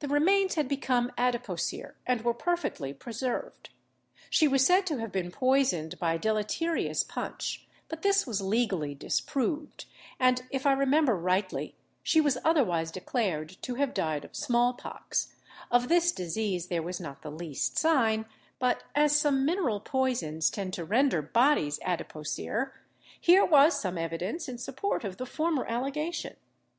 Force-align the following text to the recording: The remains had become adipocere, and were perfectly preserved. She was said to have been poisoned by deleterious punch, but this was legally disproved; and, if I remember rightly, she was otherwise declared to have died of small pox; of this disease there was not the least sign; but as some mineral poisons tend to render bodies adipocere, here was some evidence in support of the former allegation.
The 0.00 0.08
remains 0.08 0.56
had 0.56 0.68
become 0.68 1.10
adipocere, 1.16 1.94
and 2.06 2.20
were 2.20 2.34
perfectly 2.34 2.92
preserved. 2.92 3.70
She 4.28 4.46
was 4.46 4.66
said 4.66 4.86
to 4.88 4.98
have 4.98 5.10
been 5.10 5.30
poisoned 5.30 5.98
by 5.98 6.18
deleterious 6.18 7.02
punch, 7.02 7.66
but 7.88 8.02
this 8.02 8.26
was 8.26 8.42
legally 8.42 8.94
disproved; 8.94 9.86
and, 10.20 10.42
if 10.50 10.66
I 10.66 10.72
remember 10.74 11.16
rightly, 11.16 11.74
she 12.02 12.20
was 12.20 12.36
otherwise 12.44 12.90
declared 12.90 13.48
to 13.62 13.76
have 13.76 13.94
died 13.94 14.26
of 14.26 14.36
small 14.36 14.74
pox; 14.74 15.34
of 15.70 15.88
this 15.88 16.12
disease 16.12 16.66
there 16.66 16.82
was 16.82 17.00
not 17.00 17.22
the 17.22 17.30
least 17.32 17.78
sign; 17.78 18.26
but 18.58 18.82
as 18.94 19.18
some 19.18 19.46
mineral 19.46 19.80
poisons 19.80 20.50
tend 20.50 20.74
to 20.74 20.84
render 20.84 21.22
bodies 21.22 21.78
adipocere, 21.78 22.72
here 23.18 23.42
was 23.46 23.80
some 23.80 23.96
evidence 23.96 24.50
in 24.50 24.58
support 24.58 25.02
of 25.02 25.16
the 25.16 25.24
former 25.24 25.64
allegation. 25.64 26.36